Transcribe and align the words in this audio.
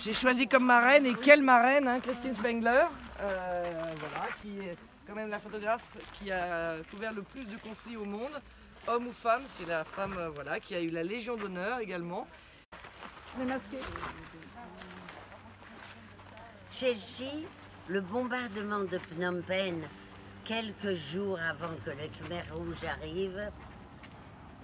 J'ai 0.00 0.12
choisi 0.12 0.46
comme 0.46 0.64
marraine, 0.64 1.06
et 1.06 1.14
quelle 1.14 1.42
marraine, 1.42 1.88
hein, 1.88 1.98
Christine 2.00 2.32
Spengler, 2.32 2.84
euh, 3.20 3.92
voilà, 3.98 4.28
qui 4.40 4.58
est 4.64 4.76
quand 5.06 5.14
même 5.14 5.28
la 5.28 5.40
photographe 5.40 5.96
qui 6.14 6.30
a 6.30 6.76
couvert 6.88 7.12
le 7.12 7.22
plus 7.22 7.44
de 7.46 7.56
conflits 7.56 7.96
au 7.96 8.04
monde, 8.04 8.40
homme 8.86 9.08
ou 9.08 9.12
femme, 9.12 9.42
c'est 9.46 9.66
la 9.66 9.84
femme 9.84 10.14
euh, 10.16 10.28
voilà, 10.30 10.60
qui 10.60 10.76
a 10.76 10.80
eu 10.80 10.90
la 10.90 11.02
Légion 11.02 11.36
d'honneur 11.36 11.80
également. 11.80 12.28
Chelsea, 16.70 17.44
le 17.88 18.00
bombardement 18.00 18.80
de 18.80 18.98
Phnom 18.98 19.42
Penh, 19.42 19.82
quelques 20.44 20.94
jours 20.94 21.38
avant 21.40 21.74
que 21.84 21.90
le 21.90 22.08
Khmer 22.08 22.44
Rouge 22.52 22.84
arrive, 22.84 23.50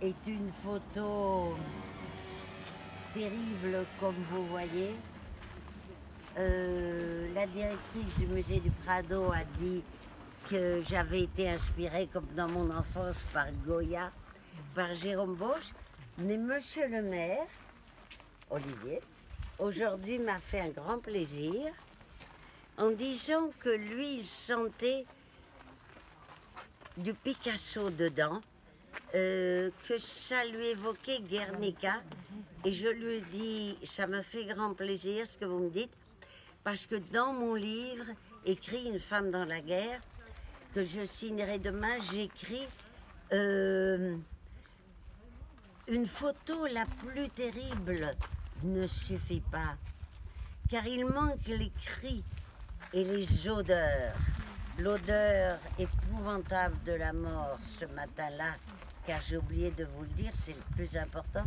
est 0.00 0.26
une 0.28 0.52
photo 0.62 1.56
terrible 3.12 3.84
comme 3.98 4.14
vous 4.30 4.46
voyez. 4.46 4.94
Euh, 6.36 7.32
la 7.32 7.46
directrice 7.46 8.18
du 8.18 8.26
musée 8.26 8.58
du 8.58 8.70
Prado 8.70 9.30
a 9.30 9.44
dit 9.60 9.84
que 10.50 10.82
j'avais 10.82 11.22
été 11.22 11.48
inspirée 11.48 12.08
comme 12.12 12.26
dans 12.34 12.48
mon 12.48 12.74
enfance 12.74 13.24
par 13.32 13.46
Goya, 13.64 14.10
par 14.74 14.92
Jérôme 14.94 15.36
Bosch, 15.36 15.72
mais 16.18 16.36
monsieur 16.36 16.88
le 16.88 17.02
maire, 17.02 17.46
Olivier, 18.50 19.00
aujourd'hui 19.60 20.18
m'a 20.18 20.40
fait 20.40 20.60
un 20.60 20.70
grand 20.70 20.98
plaisir 20.98 21.72
en 22.78 22.90
disant 22.90 23.50
que 23.60 23.70
lui 23.70 24.16
il 24.16 24.24
sentait 24.24 25.06
du 26.96 27.14
Picasso 27.14 27.90
dedans, 27.90 28.40
euh, 29.14 29.70
que 29.88 29.98
ça 29.98 30.44
lui 30.44 30.66
évoquait 30.66 31.20
Guernica. 31.20 32.02
Et 32.64 32.72
je 32.72 32.88
lui 32.88 33.20
dit, 33.30 33.78
ça 33.84 34.06
me 34.06 34.22
fait 34.22 34.46
grand 34.46 34.74
plaisir 34.74 35.26
ce 35.26 35.36
que 35.36 35.44
vous 35.44 35.58
me 35.58 35.70
dites, 35.70 35.92
parce 36.64 36.86
que 36.86 36.96
dans 37.12 37.34
mon 37.34 37.54
livre, 37.54 38.06
écrit 38.46 38.88
Une 38.88 38.98
femme 38.98 39.30
dans 39.30 39.44
la 39.44 39.60
guerre, 39.60 40.00
que 40.74 40.82
je 40.82 41.04
signerai 41.04 41.58
demain, 41.58 41.98
j'écris 42.10 42.66
euh, 43.32 44.16
une 45.86 46.06
photo 46.06 46.66
la 46.66 46.86
plus 46.86 47.28
terrible 47.28 48.10
ne 48.62 48.86
suffit 48.86 49.42
pas, 49.52 49.76
car 50.70 50.86
il 50.86 51.06
manque 51.06 51.46
les 51.46 51.70
cris 51.78 52.24
et 52.92 53.04
les 53.04 53.48
odeurs. 53.48 54.14
L'odeur 54.78 55.58
épouvantable 55.78 56.76
de 56.84 56.92
la 56.92 57.12
mort 57.12 57.58
ce 57.62 57.84
matin-là, 57.84 58.56
car 59.06 59.20
j'ai 59.20 59.36
oublié 59.36 59.70
de 59.70 59.84
vous 59.84 60.02
le 60.02 60.08
dire, 60.08 60.32
c'est 60.34 60.54
le 60.54 60.74
plus 60.74 60.96
important. 60.96 61.44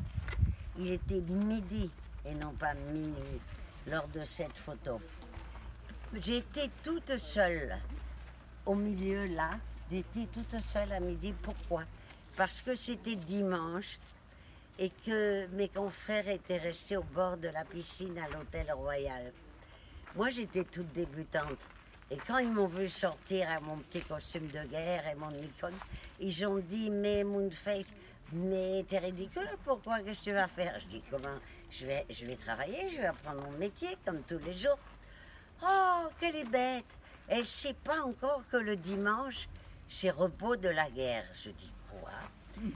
Il 0.78 0.92
était 0.92 1.20
midi 1.20 1.90
et 2.26 2.36
non 2.36 2.54
pas 2.54 2.74
minuit 2.94 3.42
lors 3.88 4.08
de 4.10 4.24
cette 4.24 4.58
photo. 4.58 5.00
J'étais 6.14 6.70
toute 6.84 7.18
seule 7.18 7.78
au 8.66 8.76
milieu 8.76 9.28
là. 9.28 9.52
J'étais 9.92 10.28
toute 10.32 10.60
seule 10.62 10.92
à 10.92 11.00
midi. 11.00 11.34
Pourquoi? 11.42 11.84
Parce 12.36 12.62
que 12.62 12.76
c'était 12.76 13.16
dimanche 13.16 14.00
et 14.80 14.90
que 14.90 15.48
mes 15.48 15.70
confrères 15.70 16.28
étaient 16.28 16.58
restés 16.58 16.98
au 16.98 17.04
bord 17.04 17.38
de 17.38 17.48
la 17.48 17.64
piscine 17.66 18.18
à 18.20 18.28
l'hôtel 18.30 18.72
Royal. 18.72 19.32
Moi, 20.16 20.30
j'étais 20.30 20.64
toute 20.64 20.92
débutante. 20.92 21.68
Et 22.10 22.18
quand 22.26 22.38
ils 22.38 22.52
m'ont 22.52 22.68
vu 22.68 22.88
sortir 22.88 23.50
à 23.50 23.60
mon 23.60 23.78
petit 23.78 24.02
costume 24.02 24.48
de 24.48 24.64
guerre 24.70 25.08
et 25.08 25.16
mon 25.16 25.30
Nikon, 25.32 25.74
ils 26.20 26.46
ont 26.46 26.60
dit 26.60 26.90
Mais 26.90 27.24
Moonface, 27.24 27.94
mais 28.34 28.86
t'es 28.88 29.00
ridicule, 29.00 29.50
pourquoi? 29.64 30.00
Qu'est-ce 30.02 30.20
que 30.20 30.24
tu 30.26 30.32
vas 30.34 30.48
faire? 30.48 30.80
Je 30.80 30.88
dis 30.88 31.04
Comment? 31.10 31.38
Je 31.70 31.86
vais, 31.86 32.06
je 32.10 32.26
vais 32.26 32.36
travailler, 32.36 32.90
je 32.90 32.98
vais 32.98 33.08
apprendre 33.08 33.42
mon 33.42 33.58
métier 33.58 33.98
comme 34.06 34.22
tous 34.24 34.40
les 34.40 34.54
jours. 34.54 34.78
Oh, 35.64 36.08
qu'elle 36.20 36.36
est 36.36 36.50
bête 36.50 36.86
Elle 37.28 37.46
sait 37.46 37.74
pas 37.74 38.02
encore 38.04 38.42
que 38.52 38.58
le 38.58 38.76
dimanche, 38.76 39.48
c'est 39.88 40.12
repos 40.12 40.56
de 40.56 40.70
la 40.70 40.90
guerre. 40.90 41.26
Je 41.44 41.50
dis 41.50 41.74
Quoi? 41.92 42.12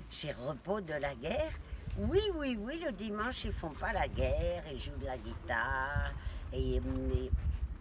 C'est 0.10 0.32
repos 0.34 0.82
de 0.82 0.94
la 0.94 1.14
guerre? 1.16 1.52
Oui, 1.98 2.20
oui, 2.36 2.58
oui, 2.60 2.82
le 2.86 2.92
dimanche, 2.92 3.44
ils 3.46 3.52
font 3.54 3.70
pas 3.74 3.92
la 3.94 4.08
guerre, 4.08 4.64
ils 4.72 4.80
jouent 4.80 4.98
de 4.98 5.06
la 5.06 5.18
guitare. 5.18 6.12
Et, 6.54 6.76
et- 6.78 7.32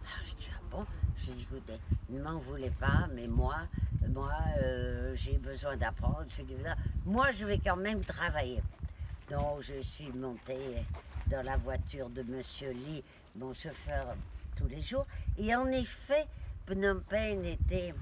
Ah, 0.05 0.19
je 0.25 0.33
dis 0.35 0.47
Ah 0.53 0.59
bon? 0.69 0.85
Je 1.17 1.31
dis 1.31 1.43
Écoutez, 1.49 1.79
ne 2.09 2.21
m'en 2.21 2.37
voulez 2.39 2.69
pas, 2.71 3.07
mais 3.13 3.27
moi, 3.27 3.55
moi, 4.09 4.33
euh, 4.57 5.13
j'ai 5.15 5.37
besoin 5.37 5.77
d'apprendre. 5.77 6.25
Je 6.29 6.43
moi, 7.05 7.31
je 7.31 7.45
vais 7.45 7.59
quand 7.59 7.75
même 7.75 8.03
travailler. 8.03 8.61
Donc, 9.29 9.61
je 9.61 9.81
suis 9.81 10.11
montée 10.11 10.83
dans 11.27 11.43
la 11.43 11.57
voiture 11.57 12.09
de 12.09 12.23
Monsieur 12.23 12.71
Lee, 12.71 13.03
mon 13.35 13.53
chauffeur, 13.53 14.15
tous 14.55 14.67
les 14.67 14.81
jours. 14.81 15.05
Et 15.37 15.55
en 15.55 15.67
effet, 15.67 16.25
Phnom 16.65 17.01
Penh 17.07 17.45
était 17.45 17.93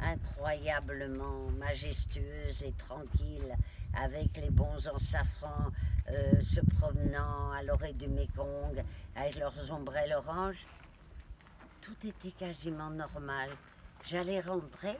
incroyablement 0.00 1.50
majestueuse 1.58 2.62
et 2.62 2.72
tranquille, 2.72 3.56
avec 3.94 4.36
les 4.38 4.50
bons 4.50 4.88
en 4.88 4.98
safran 4.98 5.70
euh, 6.10 6.40
se 6.40 6.60
promenant 6.60 7.52
à 7.52 7.62
l'oreille 7.62 7.94
du 7.94 8.08
Mékong, 8.08 8.82
avec 9.16 9.36
leurs 9.36 9.72
ombrelles 9.72 10.14
oranges. 10.14 10.66
Tout 11.80 11.96
était 12.06 12.32
quasiment 12.32 12.90
normal. 12.90 13.50
J'allais 14.04 14.40
rentrer 14.40 14.98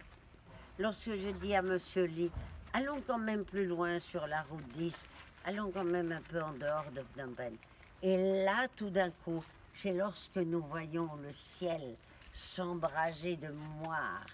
lorsque 0.78 1.12
je 1.16 1.30
dis 1.30 1.54
à 1.54 1.62
Monsieur 1.62 2.04
Lee, 2.04 2.30
allons 2.72 3.00
quand 3.06 3.18
même 3.18 3.44
plus 3.44 3.66
loin 3.66 3.98
sur 3.98 4.26
la 4.26 4.42
route 4.42 4.66
10, 4.74 5.06
allons 5.44 5.70
quand 5.70 5.84
même 5.84 6.12
un 6.12 6.22
peu 6.22 6.40
en 6.40 6.52
dehors 6.52 6.90
de 6.94 7.02
Phnom 7.02 7.34
Penh. 7.34 7.56
Et 8.02 8.44
là, 8.44 8.68
tout 8.76 8.90
d'un 8.90 9.10
coup, 9.24 9.42
c'est 9.72 9.92
lorsque 9.92 10.36
nous 10.36 10.62
voyons 10.62 11.10
le 11.22 11.32
ciel 11.32 11.96
s'embrager 12.32 13.36
de 13.36 13.48
moire, 13.80 14.26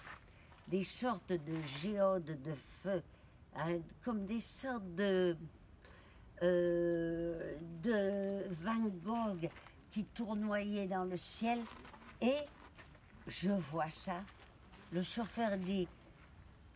des 0.69 0.85
sortes 0.85 1.33
de 1.33 1.61
géodes 1.81 2.43
de 2.43 2.55
feu, 2.83 3.03
hein, 3.57 3.79
comme 4.05 4.25
des 4.25 4.41
sortes 4.41 4.95
de, 4.95 5.37
euh, 6.43 7.55
de 7.83 8.45
Van 8.63 8.89
Gogh 9.05 9.51
qui 9.91 10.05
tournoyaient 10.05 10.87
dans 10.87 11.05
le 11.05 11.17
ciel. 11.17 11.61
Et 12.23 12.39
je 13.27 13.51
vois 13.51 13.91
ça. 13.91 14.23
Le 14.93 15.03
chauffeur 15.03 15.57
dit 15.59 15.89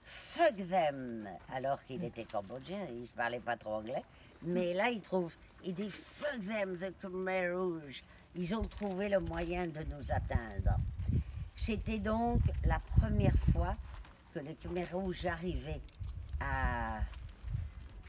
Fuck 0.05 0.69
them 0.69 1.29
Alors 1.53 1.83
qu'il 1.85 2.05
était 2.05 2.25
cambodgien, 2.25 2.87
il 2.91 3.03
ne 3.03 3.07
parlait 3.07 3.41
pas 3.41 3.57
trop 3.57 3.75
anglais. 3.75 4.03
Mais 4.43 4.75
là, 4.75 4.91
il 4.91 5.01
trouve, 5.01 5.33
il 5.65 5.75
dit 5.75 5.91
Fuck 5.91 6.41
them, 6.47 6.77
the 6.79 6.93
Khmer 7.01 7.53
Rouge. 7.53 8.03
Ils 8.37 8.55
ont 8.55 8.65
trouvé 8.65 9.09
le 9.09 9.21
moyen 9.21 9.67
de 9.67 9.83
nous 9.85 10.13
atteindre. 10.13 10.77
C'était 11.57 11.99
donc 11.99 12.41
la 12.65 12.81
première 12.81 13.37
fois 13.53 13.77
que 14.35 14.41
le 14.41 14.55
Khmer 14.55 14.87
Rouge 14.93 15.25
arrivait 15.27 15.81
à, 16.41 16.99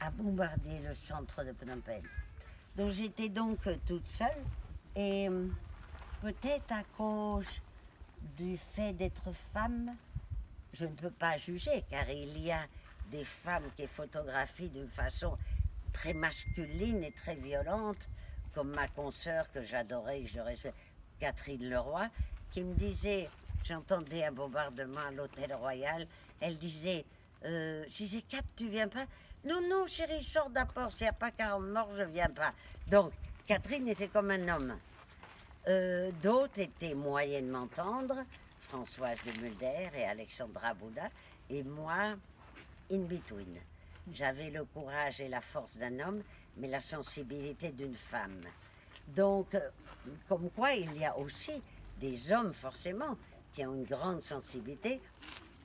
à 0.00 0.10
bombarder 0.10 0.80
le 0.86 0.94
centre 0.94 1.44
de 1.44 1.52
Phnom 1.52 1.80
Penh. 1.80 2.02
Donc 2.76 2.90
j'étais 2.90 3.28
donc 3.28 3.66
euh, 3.66 3.76
toute 3.86 4.06
seule 4.06 4.44
et 4.94 5.28
euh, 5.28 5.48
peut-être 6.20 6.72
à 6.72 6.82
cause 6.96 7.62
du 8.36 8.58
fait 8.74 8.92
d'être 8.92 9.30
femme, 9.52 9.94
je 10.78 10.86
ne 10.86 10.94
peux 10.94 11.10
pas 11.10 11.38
juger 11.38 11.84
car 11.90 12.08
il 12.10 12.42
y 12.42 12.52
a 12.52 12.66
des 13.10 13.24
femmes 13.24 13.70
qui 13.76 13.86
photographient 13.86 14.68
d'une 14.68 14.88
façon 14.88 15.36
très 15.92 16.12
masculine 16.12 17.02
et 17.04 17.12
très 17.12 17.36
violente, 17.36 18.08
comme 18.54 18.70
ma 18.70 18.88
consoeur 18.88 19.50
que 19.52 19.62
j'adorais, 19.62 20.24
Catherine 21.18 21.70
Leroy, 21.70 22.08
qui 22.50 22.62
me 22.62 22.74
disait, 22.74 23.30
j'entendais 23.64 24.24
un 24.24 24.32
bombardement 24.32 25.00
à 25.08 25.10
l'hôtel 25.10 25.54
Royal, 25.54 26.06
elle 26.40 26.58
disait, 26.58 27.04
euh, 27.44 27.84
je 27.88 27.96
disais, 27.96 28.22
Kat, 28.22 28.42
tu 28.56 28.68
viens 28.68 28.88
pas? 28.88 29.06
Non, 29.44 29.60
non, 29.68 29.86
chérie, 29.86 30.22
sors 30.22 30.50
d'abord, 30.50 30.92
s'il 30.92 31.04
n'y 31.04 31.08
a 31.08 31.12
pas 31.12 31.30
40 31.30 31.62
morts, 31.62 31.90
je 31.96 32.02
viens 32.02 32.28
pas. 32.28 32.52
Donc, 32.88 33.12
Catherine 33.46 33.88
était 33.88 34.08
comme 34.08 34.30
un 34.30 34.48
homme. 34.48 34.76
Euh, 35.68 36.10
D'autres 36.22 36.58
étaient 36.58 36.94
moyennement 36.94 37.68
tendres, 37.68 38.24
Françoise 38.68 39.18
de 39.24 39.40
Mulder 39.40 39.90
et 39.96 40.04
Alexandra 40.04 40.74
Bouddha, 40.74 41.08
et 41.50 41.62
moi, 41.62 42.16
in 42.90 43.00
between. 43.00 43.58
J'avais 44.12 44.50
le 44.50 44.64
courage 44.64 45.20
et 45.20 45.28
la 45.28 45.40
force 45.40 45.78
d'un 45.78 46.00
homme, 46.00 46.22
mais 46.56 46.68
la 46.68 46.80
sensibilité 46.80 47.70
d'une 47.72 47.94
femme. 47.94 48.42
Donc, 49.08 49.54
euh, 49.54 49.70
comme 50.28 50.50
quoi, 50.50 50.72
il 50.72 50.96
y 50.96 51.04
a 51.04 51.16
aussi 51.16 51.62
des 52.00 52.32
hommes, 52.32 52.52
forcément, 52.52 53.16
qui 53.52 53.64
ont 53.64 53.74
une 53.74 53.84
grande 53.84 54.22
sensibilité, 54.22 55.00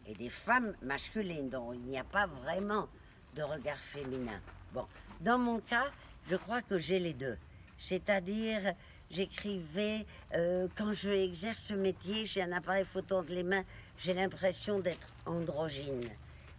et 0.08 0.16
des 0.16 0.30
femmes 0.30 0.74
masculines, 0.82 1.50
dont 1.50 1.74
il 1.74 1.82
n'y 1.82 2.00
a 2.00 2.04
pas 2.04 2.26
vraiment 2.26 2.88
de 3.36 3.44
regard 3.44 3.78
féminin. 3.78 4.42
Bon, 4.74 4.88
dans 5.20 5.38
mon 5.38 5.60
cas, 5.60 5.92
je 6.28 6.36
crois 6.36 6.62
que 6.62 6.78
j'ai 6.78 7.00
les 7.00 7.14
deux. 7.14 7.38
C'est-à-dire, 7.78 8.74
j'écrivais, 9.12 10.06
euh, 10.36 10.68
quand 10.76 10.94
je 10.94 11.10
exerce 11.10 11.62
ce 11.64 11.74
métier, 11.74 12.26
j'ai 12.26 12.42
un 12.42 12.52
appareil 12.52 12.86
photo 12.86 13.18
entre 13.18 13.32
les 13.32 13.44
mains, 13.44 13.64
j'ai 13.98 14.14
l'impression 14.14 14.80
d'être 14.80 15.14
androgyne. 15.26 16.10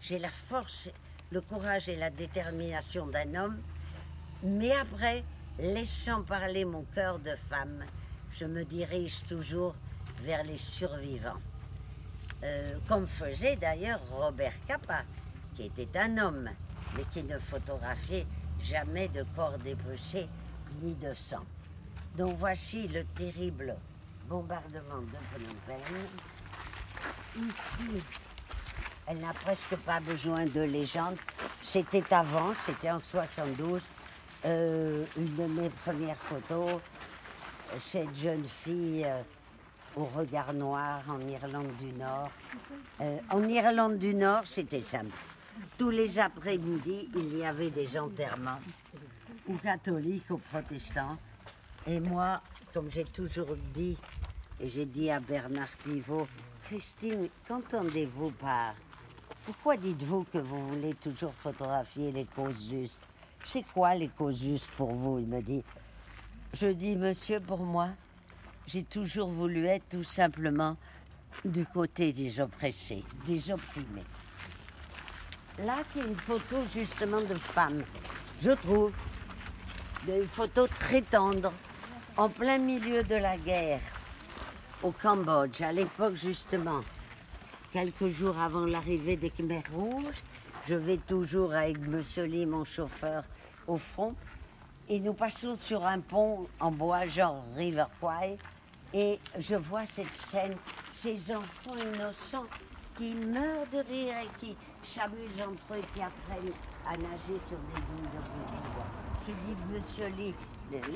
J'ai 0.01 0.19
la 0.19 0.29
force, 0.29 0.91
le 1.31 1.41
courage 1.41 1.89
et 1.89 1.97
la 1.97 2.11
détermination 2.11 3.07
d'un 3.07 3.35
homme, 3.35 3.61
mais 4.43 4.73
après, 4.73 5.25
laissant 5.59 6.23
parler 6.23 6.65
mon 6.65 6.83
cœur 6.95 7.19
de 7.19 7.35
femme, 7.49 7.85
je 8.33 8.45
me 8.45 8.65
dirige 8.65 9.23
toujours 9.25 9.75
vers 10.23 10.43
les 10.45 10.59
survivants. 10.59 11.41
Euh, 12.43 12.77
comme 12.89 13.07
faisait 13.07 13.57
d'ailleurs 13.57 14.01
Robert 14.11 14.55
Capa, 14.67 15.05
qui 15.55 15.67
était 15.67 15.97
un 15.99 16.19
homme, 16.19 16.51
mais 16.97 17.05
qui 17.13 17.23
ne 17.23 17.39
photographiait 17.39 18.27
jamais 18.61 19.09
de 19.09 19.25
corps 19.37 19.59
dépecés 19.59 20.29
ni 20.83 20.95
de 20.95 21.15
sang. 21.15 21.45
Donc 22.17 22.37
voici 22.38 22.88
le 22.88 23.05
terrible 23.05 23.75
bombardement 24.29 25.00
de 25.00 25.17
Phnom. 25.35 25.87
Ici, 27.37 28.03
elle 29.06 29.19
n'a 29.19 29.32
presque 29.32 29.76
pas 29.76 30.00
besoin 30.00 30.44
de 30.44 30.61
légende. 30.61 31.17
C'était 31.62 32.12
avant, 32.12 32.53
c'était 32.67 32.91
en 32.91 33.00
72, 33.00 33.81
euh, 34.44 35.05
une 35.17 35.37
de 35.37 35.44
mes 35.44 35.70
premières 35.70 36.17
photos. 36.17 36.81
Cette 37.81 38.15
jeune 38.15 38.47
fille 38.47 39.06
euh, 39.06 39.23
au 39.97 40.05
regard 40.05 40.53
noir 40.53 41.03
en 41.08 41.20
Irlande 41.26 41.75
du 41.81 41.93
Nord. 41.93 42.31
Euh, 43.00 43.19
en 43.31 43.49
Irlande 43.49 43.99
du 43.99 44.15
Nord, 44.15 44.43
c'était 44.44 44.82
simple. 44.82 45.17
Tous 45.79 45.91
les 45.91 46.19
après-midi, 46.19 47.08
il 47.15 47.38
y 47.38 47.44
avait 47.44 47.70
des 47.70 47.99
enterrements, 47.99 48.61
ou 49.49 49.56
catholiques 49.56 50.31
ou 50.31 50.37
protestants. 50.37 51.17
Et 51.87 52.00
moi, 52.00 52.40
comme 52.73 52.90
j'ai 52.90 53.05
toujours 53.05 53.56
dit, 53.75 53.96
et 54.61 54.69
j'ai 54.69 54.87
dit 54.87 55.11
à 55.11 55.20
Bernard 55.20 55.69
Pivot, 55.84 56.29
Christine, 56.64 57.29
qu'entendez-vous 57.49 58.31
par 58.32 58.75
pourquoi 59.44 59.76
dites-vous 59.76 60.25
que 60.32 60.38
vous 60.38 60.69
voulez 60.69 60.94
toujours 60.94 61.34
photographier 61.34 62.12
les 62.12 62.26
causes 62.26 62.70
justes? 62.70 63.08
C'est 63.44 63.64
quoi 63.75 63.93
les 63.96 64.08
causes 64.08 64.40
justes 64.40 64.70
pour 64.76 64.94
vous? 64.94 65.19
Il 65.19 65.26
me 65.26 65.43
dit. 65.43 65.64
Je 66.55 66.69
dis, 66.69 66.94
monsieur, 66.94 67.40
pour 67.40 67.58
moi, 67.58 67.88
j'ai 68.69 68.84
toujours 68.84 69.29
voulu 69.29 69.67
être 69.67 69.88
tout 69.88 70.05
simplement 70.05 70.76
du 71.44 71.67
côté 71.67 72.12
des 72.12 72.40
oppressés, 72.40 73.02
des 73.26 73.50
opprimés. 73.50 74.05
Là, 75.58 75.79
c'est 75.93 76.06
une 76.06 76.14
photo 76.14 76.58
justement 76.73 77.20
de 77.20 77.34
femme, 77.34 77.82
je 78.40 78.52
trouve. 78.52 78.93
Une 80.06 80.26
photo 80.26 80.67
très 80.69 81.02
tendre, 81.02 81.52
en 82.17 82.29
plein 82.29 82.59
milieu 82.59 83.03
de 83.03 83.14
la 83.14 83.37
guerre, 83.37 83.81
au 84.82 84.93
Cambodge, 84.93 85.62
à 85.62 85.73
l'époque 85.73 86.14
justement. 86.14 86.81
Quelques 87.73 88.09
jours 88.09 88.38
avant 88.38 88.67
l'arrivée 88.67 89.17
des 89.17 89.31
Khmers 89.31 89.62
rouges, 89.73 90.23
je 90.69 90.75
vais 90.75 90.99
toujours 90.99 91.55
avec 91.55 91.79
Monsieur 91.79 92.25
Lee, 92.25 92.44
mon 92.44 92.64
chauffeur, 92.64 93.25
au 93.67 93.79
front. 93.79 94.14
Et 94.88 95.00
nous 95.00 95.14
passons 95.14 95.55
sur 95.55 95.87
un 95.87 96.00
pont 96.00 96.47
en 96.61 96.70
bois, 96.70 97.06
genre 97.06 97.43
River 97.56 97.87
Kwai. 97.99 98.37
Et 98.93 99.19
je 99.38 99.55
vois 99.56 99.87
cette 99.87 100.12
scène, 100.12 100.55
ces 100.94 101.35
enfants 101.35 101.76
innocents 101.94 102.47
qui 102.99 103.15
meurent 103.15 103.67
de 103.73 103.79
rire 103.88 104.15
et 104.23 104.38
qui 104.38 104.55
s'amusent 104.82 105.41
entre 105.41 105.79
eux 105.79 105.82
qui 105.94 106.03
apprennent 106.03 106.53
à 106.87 106.97
nager 106.99 107.41
sur 107.49 107.56
des 107.58 107.81
boules 107.81 108.11
de 108.12 108.19
rivière. 108.19 108.87
Je 109.26 109.32
dis, 109.32 109.56
monsieur 109.73 110.08
Lee, 110.17 110.35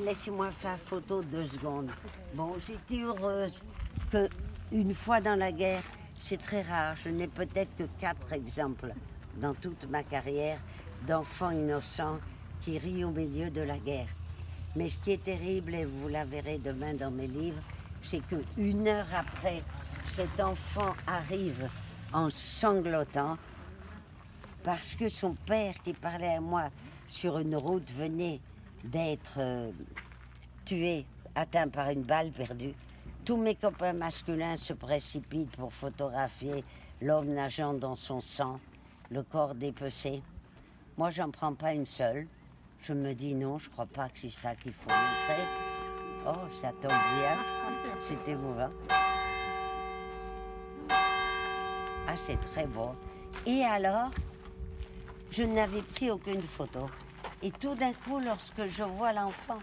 laissez-moi 0.05 0.51
faire 0.51 0.79
photo 0.79 1.23
deux 1.23 1.47
secondes. 1.47 1.91
Bon, 2.35 2.55
j'étais 2.59 3.03
heureuse 3.03 3.63
que 4.11 4.29
une 4.73 4.95
fois 4.95 5.21
dans 5.21 5.39
la 5.39 5.53
guerre, 5.53 5.83
c'est 6.23 6.39
très 6.39 6.63
rare, 6.63 6.97
je 6.97 7.09
n'ai 7.09 7.29
peut-être 7.29 7.77
que 7.77 7.85
quatre 7.99 8.33
exemples 8.33 8.93
dans 9.41 9.55
toute 9.55 9.89
ma 9.89 10.03
carrière 10.03 10.59
d'enfants 11.07 11.51
innocents 11.51 12.19
qui 12.61 12.79
rient 12.79 13.05
au 13.05 13.11
milieu 13.11 13.51
de 13.51 13.61
la 13.61 13.79
guerre. 13.79 14.09
Mais 14.75 14.89
ce 14.89 14.99
qui 14.99 15.13
est 15.13 15.23
terrible, 15.23 15.75
et 15.75 15.85
vous 15.85 16.09
la 16.09 16.25
verrez 16.25 16.59
demain 16.59 16.95
dans 16.95 17.11
mes 17.11 17.27
livres, 17.27 17.63
c'est 18.03 18.21
qu'une 18.27 18.89
heure 18.89 19.07
après, 19.15 19.63
cet 20.09 20.41
enfant 20.41 20.95
arrive 21.07 21.69
en 22.13 22.31
sanglotant 22.31 23.37
parce 24.63 24.97
que 24.97 25.09
son 25.09 25.35
père 25.35 25.75
qui 25.85 25.93
parlait 25.93 26.35
à 26.35 26.41
moi 26.41 26.71
sur 27.09 27.39
une 27.39 27.57
route 27.57 27.91
venait 27.93 28.41
d'être 28.85 29.39
euh, 29.39 29.71
tué, 30.65 31.05
atteint 31.35 31.69
par 31.69 31.91
une 31.91 32.03
balle 32.03 32.31
perdue. 32.31 32.75
Tous 33.25 33.37
mes 33.37 33.55
copains 33.55 33.93
masculins 33.93 34.57
se 34.57 34.73
précipitent 34.73 35.57
pour 35.57 35.73
photographier 35.73 36.65
l'homme 37.01 37.33
nageant 37.33 37.75
dans 37.75 37.95
son 37.95 38.21
sang, 38.21 38.61
le 39.11 39.23
corps 39.23 39.55
dépecé. 39.55 40.23
Moi, 40.97 41.11
j'en 41.11 41.31
prends 41.31 41.55
pas 41.55 41.75
une 41.75 41.87
seule. 41.87 42.27
Je 42.81 42.93
me 42.93 43.15
dis 43.15 43.35
non, 43.35 43.59
je 43.59 43.69
crois 43.69 43.87
pas 43.87 44.09
que 44.09 44.19
c'est 44.19 44.31
ça 44.31 44.55
qu'il 44.55 44.73
faut 44.73 44.91
montrer. 44.91 45.43
Oh, 46.27 46.49
ça 46.61 46.71
tombe 46.81 46.91
bien. 46.91 47.37
C'est 48.01 48.29
émouvant. 48.29 48.71
Ah, 50.89 52.17
c'est 52.17 52.41
très 52.41 52.67
beau. 52.67 52.91
Et 53.45 53.63
alors, 53.65 54.11
je 55.31 55.43
n'avais 55.43 55.83
pris 55.83 56.11
aucune 56.11 56.43
photo. 56.43 56.87
Et 57.47 57.53
tout 57.53 57.77
d'un 57.77 57.93
coup, 57.93 58.19
lorsque 58.19 58.67
je 58.67 58.83
vois 58.83 59.13
l'enfant, 59.13 59.59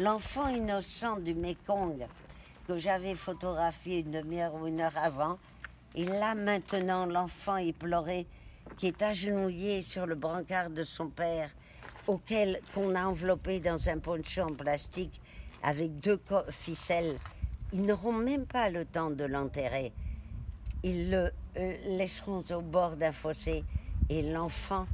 l'enfant 0.00 0.48
innocent 0.48 1.20
du 1.20 1.34
Mekong, 1.34 2.04
que 2.66 2.78
j'avais 2.78 3.14
photographié 3.14 4.00
une 4.00 4.10
demi-heure 4.10 4.56
ou 4.56 4.66
une 4.66 4.80
heure 4.80 4.98
avant, 4.98 5.38
et 5.94 6.04
là 6.04 6.34
maintenant, 6.34 7.06
l'enfant 7.06 7.56
éploré 7.58 8.26
qui 8.76 8.88
est 8.88 9.02
agenouillé 9.02 9.82
sur 9.82 10.04
le 10.04 10.16
brancard 10.16 10.70
de 10.70 10.82
son 10.82 11.10
père, 11.10 11.48
auquel 12.08 12.60
qu'on 12.74 12.96
a 12.96 13.04
enveloppé 13.04 13.60
dans 13.60 13.88
un 13.88 14.00
poncho 14.00 14.42
en 14.42 14.54
plastique 14.54 15.20
avec 15.62 15.94
deux 16.00 16.20
ficelles 16.50 17.18
ils 17.72 17.82
n'auront 17.82 18.14
même 18.14 18.46
pas 18.46 18.68
le 18.68 18.84
temps 18.84 19.10
de 19.10 19.22
l'enterrer. 19.22 19.92
Ils 20.82 21.08
le 21.08 21.30
euh, 21.56 21.76
laisseront 21.86 22.42
au 22.50 22.62
bord 22.62 22.96
d'un 22.96 23.12
fossé 23.12 23.62
et 24.08 24.22
l'enfant, 24.22 24.88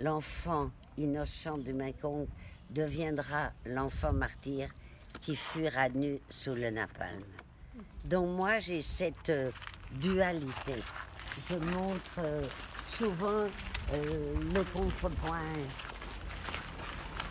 l'enfant 0.00 0.72
innocent 0.98 1.58
du 1.58 1.72
Mekong, 1.72 2.26
deviendra 2.70 3.52
l'enfant 3.64 4.12
martyr 4.12 4.68
qui 5.20 5.36
fuira 5.36 5.88
nu 5.88 6.18
sous 6.28 6.54
le 6.54 6.70
napalm. 6.70 7.22
Donc 8.04 8.36
moi 8.36 8.60
j'ai 8.60 8.82
cette 8.82 9.30
euh, 9.30 9.50
dualité. 9.92 10.74
Je 11.50 11.58
montre 11.58 12.18
euh, 12.18 12.42
souvent 12.96 13.46
le 13.92 14.62
contrepoint. 14.72 15.38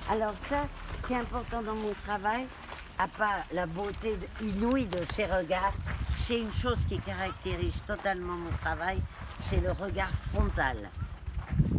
Alors 0.10 0.36
ça, 0.48 0.68
c'est 1.08 1.16
important 1.16 1.62
dans 1.64 1.76
mon 1.76 1.94
travail, 2.04 2.46
à 3.00 3.08
part 3.08 3.44
la 3.52 3.66
beauté 3.66 4.18
inouïe 4.42 4.86
de 4.86 5.04
ses 5.12 5.26
regards, 5.26 5.74
c'est 6.26 6.40
une 6.40 6.52
chose 6.52 6.86
qui 6.86 7.00
caractérise 7.00 7.84
totalement 7.86 8.36
mon 8.36 8.52
travail, 8.57 9.00
c'est 9.42 9.62
le 9.62 9.72
regard 9.72 10.12
frontal, 10.31 10.78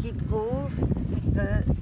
qui 0.01 0.13
prouve 0.13 0.75
que, 1.35 1.76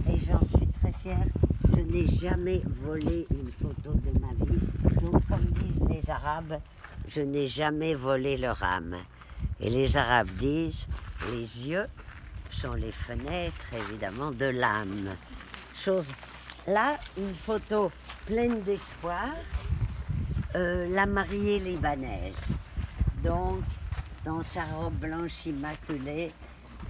je 1.05 1.81
n'ai 1.81 2.07
jamais 2.07 2.63
volé 2.83 3.27
une 3.31 3.51
photo 3.51 3.93
de 3.95 4.19
ma 4.21 4.33
vie. 4.45 4.61
Donc, 5.03 5.27
comme 5.29 5.45
disent 5.63 5.83
les 5.89 6.11
Arabes, 6.11 6.61
je 7.09 7.21
n'ai 7.21 7.47
jamais 7.47 7.95
volé 7.95 8.37
leur 8.37 8.63
âme. 8.63 8.97
Et 9.61 9.69
les 9.69 9.97
Arabes 9.97 10.31
disent, 10.39 10.87
les 11.31 11.69
yeux 11.69 11.87
sont 12.51 12.73
les 12.75 12.93
fenêtres, 12.93 13.75
évidemment, 13.75 14.31
de 14.31 14.47
l'âme. 14.47 15.17
Chose 15.77 16.11
Là, 16.67 16.99
une 17.19 17.35
photo 17.35 17.93
pleine 18.25 18.63
d'espoir, 18.63 19.29
euh, 20.55 20.89
la 20.89 21.05
mariée 21.05 21.59
libanaise. 21.59 22.55
Donc, 23.23 23.61
dans 24.25 24.43
sa 24.43 24.65
robe 24.65 24.95
blanche 24.95 25.45
immaculée, 25.45 26.33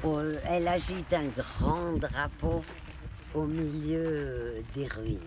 euh, 0.04 0.36
elle 0.44 0.68
agite 0.68 1.12
un 1.12 1.26
grand 1.36 1.98
drapeau 1.98 2.62
au 3.34 3.44
milieu 3.44 4.62
des 4.74 4.86
ruines. 4.86 5.18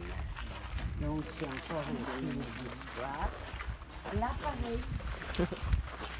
Donc, 1.01 1.23
c'est 1.27 1.45
encore 1.45 1.83
un 1.83 2.19
signe 2.19 2.41
d'histoire. 2.59 3.29
Là, 4.19 4.29
pareil. 4.41 5.47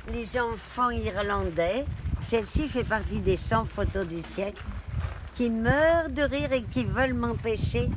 Les 0.13 0.39
enfants 0.39 0.89
irlandais, 0.89 1.86
celle-ci 2.22 2.67
fait 2.67 2.84
partie 2.84 3.20
des 3.20 3.38
100 3.38 3.65
photos 3.65 4.06
du 4.06 4.22
siècle, 4.22 4.62
qui 5.36 5.50
meurent 5.50 6.10
de 6.10 6.24
rire 6.24 6.51
et 6.53 6.63
qui 6.63 6.86
veulent 6.86 7.13
m'empêcher 7.13 7.89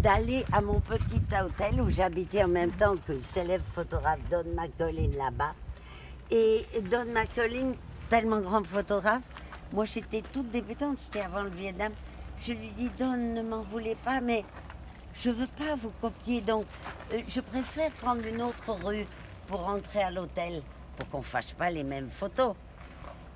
d'aller 0.00 0.44
à 0.52 0.60
mon 0.60 0.80
petit 0.80 1.22
hôtel 1.32 1.80
où 1.80 1.90
j'habitais 1.90 2.44
en 2.44 2.48
même 2.48 2.70
temps 2.72 2.94
que 3.06 3.12
le 3.12 3.22
célèbre 3.22 3.64
photographe 3.74 4.20
Don 4.30 4.44
McCollin 4.54 5.10
là-bas. 5.16 5.54
Et 6.30 6.64
Don 6.90 7.04
McCollin, 7.12 7.72
tellement 8.08 8.40
grand 8.40 8.64
photographe, 8.64 9.22
moi 9.72 9.84
j'étais 9.84 10.22
toute 10.22 10.50
débutante, 10.50 10.98
c'était 10.98 11.20
avant 11.20 11.42
le 11.42 11.50
Vietnam. 11.50 11.92
Je 12.40 12.52
lui 12.52 12.70
dis 12.72 12.90
Don, 12.98 13.16
ne 13.16 13.42
m'en 13.42 13.62
voulez 13.62 13.96
pas, 13.96 14.20
mais 14.20 14.44
je 15.14 15.30
veux 15.30 15.46
pas 15.46 15.74
vous 15.76 15.92
copier, 16.00 16.40
donc 16.40 16.64
euh, 17.12 17.20
je 17.26 17.40
préfère 17.40 17.90
prendre 17.92 18.24
une 18.24 18.40
autre 18.42 18.72
rue 18.84 19.06
pour 19.46 19.62
rentrer 19.62 20.02
à 20.02 20.10
l'hôtel, 20.10 20.62
pour 20.96 21.08
qu'on 21.08 21.22
fasse 21.22 21.52
pas 21.52 21.70
les 21.70 21.84
mêmes 21.84 22.08
photos. 22.08 22.54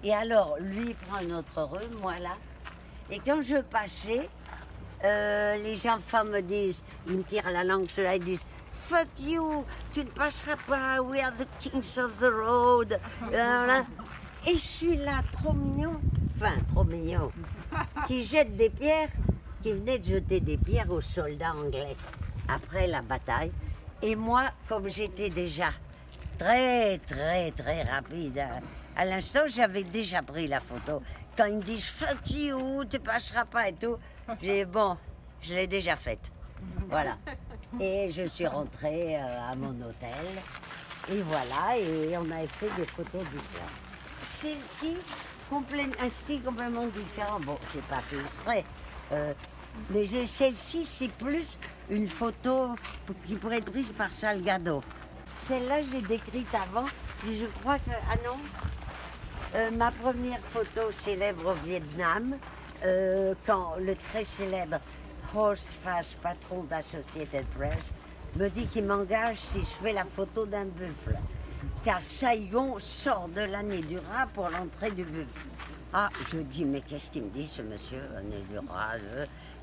Et 0.05 0.15
alors, 0.15 0.57
lui 0.61 0.95
prend 0.95 1.19
une 1.19 1.33
autre 1.33 1.63
rue, 1.63 2.01
moi 2.01 2.15
là. 2.17 2.37
Et 3.11 3.19
quand 3.19 3.43
je 3.43 3.57
passais, 3.57 4.29
euh, 5.05 5.57
les 5.57 5.87
enfants 5.89 6.25
me 6.25 6.41
disent, 6.41 6.83
ils 7.09 7.19
me 7.19 7.23
tirent 7.25 7.51
la 7.51 7.65
langue 7.65 7.89
cela, 7.89 8.17
ils 8.17 8.25
disent 8.25 8.47
fuck 8.73 9.09
you, 9.21 9.65
tu 9.93 10.01
ne 10.01 10.11
passeras 10.11 10.57
pas, 10.67 11.01
we 11.01 11.21
are 11.21 11.33
the 11.33 11.47
kings 11.59 11.99
of 11.99 12.19
the 12.21 12.31
road. 12.31 12.99
Voilà. 13.21 13.85
Et 14.47 14.55
je 14.55 14.59
suis 14.59 14.97
là, 14.97 15.23
trop 15.33 15.53
mignon, 15.53 16.01
enfin 16.37 16.55
trop 16.73 16.85
mignon, 16.85 17.31
qui 18.07 18.23
jette 18.23 18.57
des 18.57 18.71
pierres, 18.71 19.09
qui 19.63 19.73
venait 19.73 19.99
de 19.99 20.05
jeter 20.05 20.41
des 20.41 20.57
pierres 20.57 20.91
aux 20.91 21.01
soldats 21.01 21.53
anglais 21.53 21.97
après 22.49 22.87
la 22.87 23.03
bataille. 23.03 23.53
Et 24.03 24.17
moi, 24.17 24.51
comme 24.69 24.89
j'étais 24.89 25.31
déjà 25.31 25.71
très, 26.39 26.99
très, 26.99 27.51
très 27.53 27.83
rapide, 27.83 28.39
à, 28.39 29.01
à 29.01 29.05
l'instant, 29.05 29.43
j'avais 29.47 29.85
déjà 29.85 30.23
pris 30.23 30.49
la 30.49 30.61
photo. 30.61 31.03
Quand 31.37 31.47
ils 31.47 31.57
me 31.57 31.63
disent 31.63 31.87
fuck 31.87 32.31
you, 32.31 32.85
tu 32.85 32.99
passeras 32.99 33.45
pas 33.45 33.69
et 33.69 33.75
tout, 33.75 33.97
j'ai 34.43 34.65
bon, 34.65 34.97
je 35.41 35.55
l'ai 35.55 35.67
déjà 35.67 35.97
faite. 35.97 36.33
Voilà. 36.89 37.17
Et 37.81 38.11
je 38.11 38.25
suis 38.25 38.47
rentrée 38.47 39.17
euh, 39.17 39.51
à 39.51 39.57
mon 39.57 39.71
hôtel. 39.71 40.11
Et 41.11 41.21
voilà, 41.23 41.79
et 41.79 42.17
on 42.17 42.31
avait 42.31 42.47
fait 42.47 42.71
des 42.77 42.87
photos 42.87 43.23
différentes. 43.23 43.71
Celle-ci, 44.37 44.97
un 45.57 46.11
style 46.11 46.43
complètement 46.43 46.87
différent. 46.87 47.41
Bon, 47.41 47.59
j'ai 47.73 47.81
pas 47.81 48.01
fait 48.01 48.17
exprès. 48.19 48.65
euh, 49.13 49.33
mais 49.91 50.07
celle-ci, 50.27 50.85
c'est 50.85 51.11
plus 51.13 51.59
une 51.91 52.07
photo 52.09 52.71
qui 53.27 53.37
pourrait 53.37 53.59
être 53.59 53.71
prise 53.71 53.91
par 53.91 54.13
Salgado. 54.13 54.83
Celle-là, 55.49 55.83
je 55.83 55.91
l'ai 55.97 56.03
décrite 56.03 56.49
avant. 56.55 56.87
Et 57.29 57.37
je 57.37 57.47
crois 57.61 57.79
que. 57.79 57.91
Ah 58.11 58.17
non 58.25 58.37
Euh, 59.55 59.71
Ma 59.71 59.91
première 59.91 60.41
photo 60.53 60.91
célèbre 60.93 61.51
au 61.51 61.67
Vietnam, 61.67 62.37
euh, 62.85 63.35
quand 63.47 63.75
le 63.79 63.95
très 63.97 64.25
célèbre 64.25 64.79
Horst 65.35 65.77
Fash, 65.83 66.17
patron 66.23 66.65
d'Associated 66.65 67.47
Press, 67.57 67.93
me 68.37 68.49
dit 68.49 68.67
qu'il 68.67 68.85
m'engage 68.87 69.37
si 69.39 69.61
je 69.61 69.85
fais 69.85 69.93
la 69.93 70.05
photo 70.05 70.47
d'un 70.47 70.65
buffle. 70.65 71.17
Car 71.85 72.01
Saigon 72.01 72.79
sort 72.79 73.29
de 73.35 73.41
l'année 73.41 73.83
du 73.83 73.99
rat 73.99 74.29
pour 74.33 74.49
l'entrée 74.49 74.93
du 74.93 75.03
buffle. 75.03 75.47
Ah, 75.93 76.09
je 76.31 76.39
dis, 76.39 76.65
mais 76.65 76.81
qu'est-ce 76.81 77.11
qu'il 77.11 77.25
me 77.25 77.31
dit 77.31 77.47
ce 77.47 77.61
monsieur, 77.61 78.03
l'année 78.15 78.45
du 78.49 78.59
rat 78.59 78.99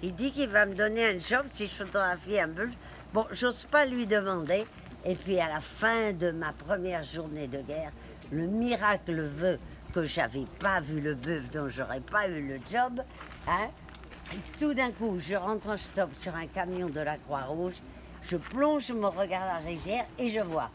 Il 0.04 0.14
dit 0.16 0.32
qu'il 0.34 0.50
va 0.50 0.66
me 0.66 0.76
donner 0.76 1.06
un 1.06 1.20
job 1.20 1.46
si 1.50 1.66
je 1.66 1.74
photographie 1.76 2.38
un 2.38 2.50
buffle. 2.50 2.76
Bon, 3.14 3.26
j'ose 3.32 3.64
pas 3.72 3.86
lui 3.86 4.06
demander. 4.06 4.66
Et 5.06 5.16
puis 5.16 5.40
à 5.40 5.48
la 5.48 5.62
fin 5.62 6.12
de 6.12 6.32
ma 6.32 6.52
première 6.52 7.04
journée 7.04 7.48
de 7.48 7.62
guerre, 7.62 7.92
le 8.34 8.48
miracle 8.48 9.22
veut 9.22 9.58
que 9.94 10.04
j'avais 10.04 10.46
pas 10.60 10.82
vu 10.82 11.00
le 11.00 11.16
bœuf, 11.16 11.50
donc 11.52 11.70
j'aurais 11.70 12.02
pas 12.02 12.28
eu 12.28 12.46
le 12.46 12.60
job. 12.70 13.02
Hein 13.48 13.70
tout 14.60 14.74
d'un 14.74 14.92
coup, 14.92 15.18
je 15.20 15.36
rentre 15.36 15.70
en 15.70 15.78
stop 15.78 16.10
sur 16.18 16.36
un 16.36 16.48
camion 16.48 16.90
de 16.90 17.00
la 17.00 17.18
Croix-Rouge, 17.18 17.76
je 18.24 18.36
plonge 18.36 18.92
mon 18.92 19.10
regard 19.10 19.44
à 19.44 19.54
la 19.54 19.58
rivière 19.60 20.06
et 20.20 20.30
je 20.30 20.42
vois 20.42 20.70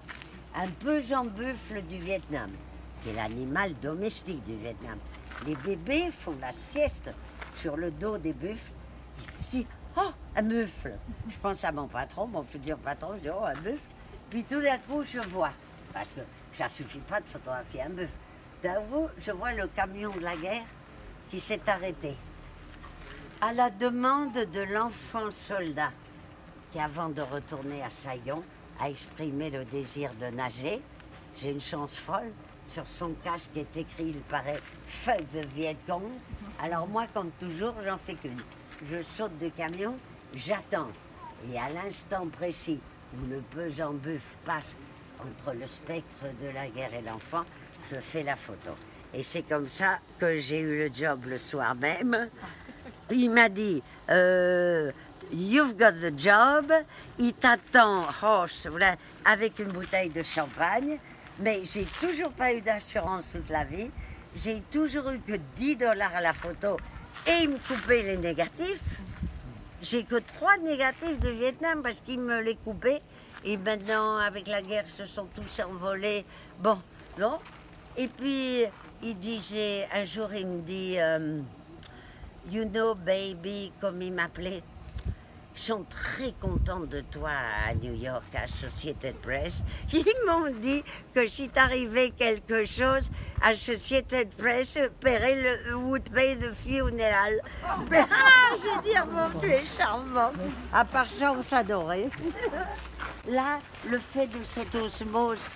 un 0.54 0.68
pesant 0.68 1.24
buffle 1.24 1.82
du 1.82 1.98
Vietnam, 1.98 2.50
qui 3.02 3.10
est 3.10 3.14
l'animal 3.14 3.74
domestique 3.80 4.42
du 4.44 4.54
Vietnam. 4.56 4.98
Les 5.46 5.56
bébés 5.56 6.10
font 6.10 6.36
la 6.40 6.52
sieste 6.52 7.10
sur 7.56 7.76
le 7.76 7.90
dos 7.90 8.18
des 8.18 8.32
buffles. 8.32 8.72
Je 9.18 9.50
dis, 9.50 9.66
oh, 9.96 10.12
un 10.36 10.42
buffle. 10.42 10.94
Je 11.28 11.36
pense 11.38 11.64
à 11.64 11.72
mon 11.72 11.88
patron, 11.88 12.26
mon 12.26 12.42
futur 12.42 12.78
patron, 12.78 13.14
je 13.16 13.22
dis, 13.22 13.30
oh, 13.30 13.44
un 13.44 13.54
buffle. 13.54 13.78
Puis 14.30 14.44
tout 14.44 14.60
d'un 14.60 14.78
coup, 14.78 15.02
je 15.04 15.18
vois, 15.28 15.52
parce 15.92 16.08
que 16.08 16.20
ça 16.56 16.68
suffit 16.68 16.98
pas 17.00 17.20
de 17.20 17.26
photographier 17.26 17.82
un 17.82 17.90
buffle. 17.90 18.08
D'un 18.62 18.80
coup, 18.82 19.08
je 19.18 19.32
vois 19.32 19.52
le 19.52 19.66
camion 19.68 20.10
de 20.12 20.20
la 20.20 20.36
guerre 20.36 20.64
qui 21.28 21.40
s'est 21.40 21.68
arrêté 21.68 22.14
à 23.40 23.52
la 23.52 23.70
demande 23.70 24.32
de 24.32 24.60
l'enfant 24.72 25.30
soldat 25.30 25.90
qui, 26.70 26.78
avant 26.78 27.08
de 27.08 27.20
retourner 27.20 27.82
à 27.82 27.90
Saigon, 27.90 28.42
a 28.80 28.88
exprimé 28.88 29.50
le 29.50 29.64
désir 29.64 30.10
de 30.20 30.26
nager. 30.26 30.80
J'ai 31.40 31.50
une 31.50 31.60
chance 31.60 31.94
folle. 31.94 32.32
Sur 32.68 32.86
son 32.88 33.12
casque 33.22 33.56
est 33.56 33.76
écrit, 33.76 34.06
il 34.06 34.20
paraît, 34.20 34.60
Fuck 34.86 35.20
the 35.34 35.44
Viet 35.54 35.76
Cong. 35.86 36.02
Alors 36.62 36.86
moi, 36.86 37.06
comme 37.12 37.30
toujours, 37.32 37.74
j'en 37.84 37.98
fais 37.98 38.14
qu'une. 38.14 38.40
Je 38.86 39.02
saute 39.02 39.36
du 39.38 39.50
camion, 39.50 39.94
j'attends. 40.34 40.88
Et 41.52 41.58
à 41.58 41.68
l'instant 41.70 42.26
précis 42.26 42.80
où 43.14 43.30
le 43.30 43.40
pesant 43.40 43.92
buffle 43.92 44.34
passe 44.44 44.64
entre 45.20 45.52
le 45.52 45.66
spectre 45.66 46.24
de 46.40 46.48
la 46.48 46.68
guerre 46.68 46.94
et 46.94 47.02
l'enfant, 47.02 47.44
je 47.90 47.96
fais 47.96 48.22
la 48.22 48.36
photo. 48.36 48.70
Et 49.12 49.22
c'est 49.22 49.42
comme 49.42 49.68
ça 49.68 49.98
que 50.18 50.36
j'ai 50.36 50.60
eu 50.60 50.78
le 50.78 50.90
job 50.92 51.26
le 51.26 51.38
soir 51.38 51.74
même. 51.74 52.28
Il 53.10 53.30
m'a 53.30 53.48
dit, 53.48 53.82
euh, 54.10 54.90
You've 55.32 55.76
got 55.76 55.92
the 55.92 56.12
job. 56.16 56.72
Il 57.18 57.32
t'attend, 57.34 58.06
Roche, 58.20 58.66
voilà, 58.66 58.96
avec 59.24 59.58
une 59.58 59.72
bouteille 59.72 60.10
de 60.10 60.22
champagne. 60.22 60.98
Mais 61.40 61.62
j'ai 61.64 61.86
toujours 62.00 62.30
pas 62.30 62.52
eu 62.52 62.60
d'assurance 62.60 63.30
toute 63.32 63.48
la 63.50 63.64
vie. 63.64 63.90
J'ai 64.36 64.60
toujours 64.70 65.10
eu 65.10 65.18
que 65.20 65.34
10 65.56 65.76
dollars 65.76 66.14
à 66.14 66.20
la 66.20 66.32
photo 66.32 66.76
et 67.26 67.42
il 67.42 67.50
me 67.50 67.58
coupait 67.58 68.02
les 68.02 68.16
négatifs. 68.16 69.00
J'ai 69.82 70.04
que 70.04 70.16
trois 70.16 70.56
négatifs 70.58 71.18
de 71.18 71.28
Vietnam 71.28 71.82
parce 71.82 72.00
qu'il 72.00 72.20
me 72.20 72.40
les 72.40 72.56
coupait. 72.56 73.00
Et 73.44 73.56
maintenant, 73.56 74.16
avec 74.16 74.48
la 74.48 74.62
guerre, 74.62 74.88
se 74.88 75.04
sont 75.04 75.26
tous 75.34 75.60
envolés. 75.60 76.24
Bon, 76.60 76.78
non. 77.18 77.38
Et 77.96 78.08
puis, 78.08 78.64
il 79.02 79.18
disait, 79.18 79.86
un 79.92 80.04
jour, 80.04 80.32
il 80.32 80.46
me 80.46 80.60
dit, 80.62 80.96
euh, 80.98 81.40
You 82.50 82.64
know, 82.64 82.94
baby, 82.94 83.72
comme 83.80 84.00
il 84.02 84.12
m'appelait, 84.12 84.62
ils 84.62 84.73
sont 85.54 85.84
très 85.88 86.32
contents 86.40 86.80
de 86.80 87.00
toi 87.00 87.30
à 87.68 87.74
New 87.74 87.94
York, 87.94 88.24
à 88.34 88.42
Associated 88.42 89.14
Press. 89.16 89.62
Ils 89.92 90.04
m'ont 90.26 90.50
dit 90.50 90.82
que 91.14 91.26
si 91.28 91.48
t'arrivait 91.48 92.10
quelque 92.10 92.64
chose, 92.66 93.10
Associated 93.42 94.30
Press 94.36 94.78
paierait 95.00 95.40
le, 95.66 95.76
would 95.76 96.10
pay 96.12 96.36
the 96.36 96.52
funeral. 96.54 97.40
Ah, 98.16 98.80
dit, 98.82 98.90
ah 98.96 99.04
bon, 99.04 99.38
tu 99.38 99.46
es 99.46 99.64
charmant. 99.64 100.32
À 100.72 100.84
part 100.84 101.10
ça, 101.10 101.32
on 101.32 101.42
s'adorait. 101.42 102.08
Là, 103.28 103.58
le 103.90 103.98
fait 103.98 104.26
de 104.26 104.42
cette 104.42 104.74
osmose 104.74 105.48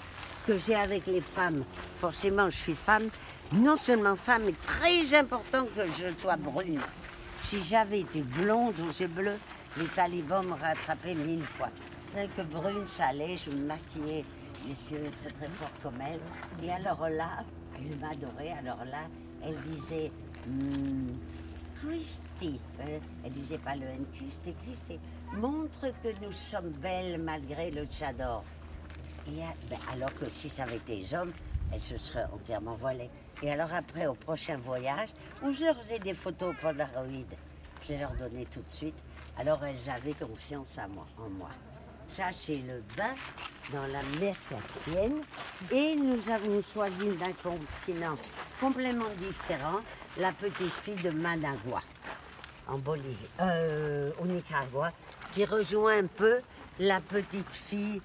que 0.47 0.57
j'ai 0.57 0.75
avec 0.75 1.07
les 1.07 1.21
femmes, 1.21 1.65
forcément, 2.01 2.49
je 2.51 2.57
suis 2.57 2.75
femme, 2.75 3.11
non 3.53 3.77
seulement 3.77 4.17
femme, 4.17 4.43
mais 4.47 4.55
très 4.63 5.15
important 5.15 5.67
que 5.77 5.83
je 5.99 6.15
sois 6.15 6.37
brune. 6.37 6.81
Si 7.45 7.63
j'avais 7.63 8.01
été 8.01 8.23
blonde 8.23 8.75
aux 8.81 9.01
yeux 9.01 9.09
bleus, 9.09 9.39
les 9.79 9.87
talibans 9.87 10.45
m'auraient 10.47 10.73
attrapé 10.73 11.15
mille 11.15 11.43
fois. 11.43 11.71
Rien 12.15 12.29
que 12.29 12.43
brune, 12.43 12.85
allait, 13.01 13.37
je 13.37 13.51
me 13.51 13.67
maquillais 13.67 14.25
les 14.67 14.93
yeux 14.97 15.11
très 15.21 15.31
très 15.31 15.49
forts 15.49 15.71
comme 15.83 16.01
elle. 16.01 16.21
Et 16.65 16.71
alors 16.71 17.09
là, 17.09 17.45
elle 17.77 17.99
m'adorait, 17.99 18.53
alors 18.59 18.85
là, 18.85 19.07
elle 19.45 19.57
disait 19.63 20.11
Hmm, 20.47 21.13
Christy. 21.81 22.61
Euh, 22.81 22.99
Elle 23.25 23.33
disait 23.33 23.59
pas 23.59 23.77
le 23.77 23.87
NQ, 23.87 24.25
c'était 24.33 24.57
Christy. 24.65 24.99
Montre 25.35 25.93
que 26.03 26.09
nous 26.25 26.33
sommes 26.33 26.71
belles 26.71 27.21
malgré 27.21 27.71
le 27.71 27.85
tchador. 27.85 28.45
Et, 29.27 29.41
euh, 29.41 29.47
ben, 29.69 29.79
alors 29.93 30.15
que 30.15 30.29
si 30.29 30.49
ça 30.49 30.63
avait 30.63 30.77
été 30.77 30.97
les 30.97 31.15
hommes, 31.15 31.33
elles 31.73 31.81
se 31.81 31.99
seraient 31.99 32.27
entièrement 32.33 32.75
voilées. 32.75 33.11
Et 33.43 33.51
alors 33.51 33.73
après, 33.75 34.07
au 34.07 34.15
prochain 34.15 34.57
voyage, 34.57 35.11
où 35.43 35.53
je 35.53 35.65
leur 35.65 35.77
faisais 35.83 35.99
des 35.99 36.15
photos 36.15 36.57
Polaroid, 36.61 37.05
je 37.87 37.95
leur 37.95 38.13
donnais 38.13 38.47
tout 38.47 38.63
de 38.63 38.71
suite. 38.71 38.97
Alors 39.39 39.61
elles 39.65 39.91
avaient 39.91 40.15
confiance 40.15 40.79
moi, 40.89 41.07
en 41.19 41.31
moi. 41.31 41.51
Ça, 42.17 42.31
le 42.49 42.83
bain 42.97 43.15
dans 43.73 43.87
la 43.93 44.03
mer 44.19 44.35
Caspienne. 44.49 45.21
Et 45.71 45.95
nous 45.95 46.21
avons 46.31 46.63
choisi 46.73 47.09
d'un 47.17 47.33
continent 47.33 48.17
complètement 48.61 49.11
différent, 49.19 49.81
la 50.19 50.33
petite 50.33 50.73
fille 50.83 50.97
de 51.03 51.11
Managua, 51.11 51.83
en 52.67 52.79
Bolivie, 52.79 53.17
euh, 53.41 54.11
au 54.21 54.27
Nicaragua, 54.27 54.93
qui 55.33 55.45
rejoint 55.45 55.99
un 55.99 56.07
peu 56.07 56.41
la 56.81 57.01
petite 57.01 57.51
fille 57.51 58.01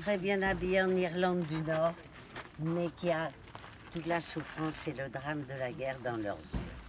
très 0.00 0.18
bien 0.18 0.42
habillée 0.42 0.82
en 0.82 0.90
Irlande 0.90 1.46
du 1.46 1.62
Nord, 1.62 1.94
mais 2.58 2.90
qui 2.96 3.10
a 3.10 3.30
toute 3.92 4.06
la 4.06 4.20
souffrance 4.20 4.86
et 4.88 4.92
le 4.92 5.08
drame 5.08 5.44
de 5.44 5.58
la 5.58 5.72
guerre 5.72 5.98
dans 6.04 6.16
leurs 6.16 6.36
yeux. 6.36 6.79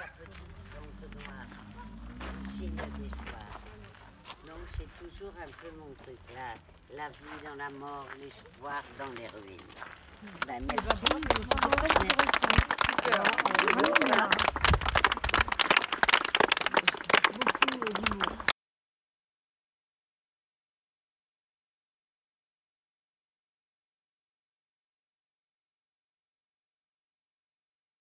Sa 0.00 0.06
petite 0.06 0.64
tente 0.72 1.04
noire, 1.26 1.50
signe 2.50 2.74
d'espoir. 2.74 3.52
Donc 4.46 4.64
c'est 4.76 4.90
toujours 4.98 5.34
un 5.38 5.50
peu 5.60 5.70
mon 5.78 5.92
truc 6.02 6.18
là, 6.34 6.54
la 6.96 7.08
vie 7.08 7.38
dans 7.44 7.56
la 7.56 7.68
mort, 7.78 8.06
l'espoir 8.22 8.82
dans 8.98 9.12
les 9.12 9.26
ruines. 9.26 9.74
Ben, 10.46 10.64
merci. 10.66 11.04
Super. 12.96 13.22
Voilà. 14.00 14.69